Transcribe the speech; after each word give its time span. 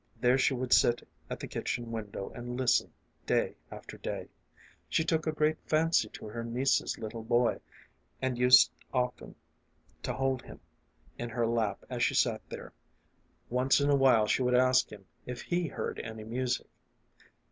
There 0.19 0.39
she 0.39 0.55
would 0.55 0.73
sit 0.73 1.07
at 1.29 1.39
the 1.39 1.47
kitchen 1.47 1.91
window 1.91 2.31
and 2.33 2.57
listen 2.57 2.91
day 3.27 3.55
after 3.69 3.97
day. 3.99 4.29
She 4.89 5.03
took 5.03 5.27
a 5.27 5.31
great 5.31 5.57
fancy 5.67 6.09
to 6.13 6.25
her 6.25 6.43
niece's 6.43 6.97
little 6.97 7.21
boy, 7.21 7.59
and 8.19 8.35
used 8.35 8.71
often 8.91 9.35
to 10.01 10.11
hold 10.13 10.41
him 10.41 10.59
in 11.19 11.29
her 11.29 11.45
lap 11.45 11.85
as 11.87 12.03
she 12.03 12.15
sat 12.15 12.41
there. 12.49 12.73
Once 13.51 13.79
in 13.79 13.91
a 13.91 13.95
while 13.95 14.25
she 14.25 14.41
would 14.41 14.55
ask 14.55 14.89
him 14.91 15.05
if 15.27 15.43
he 15.43 15.67
heard 15.67 15.99
any 15.99 16.23
music. 16.23 16.65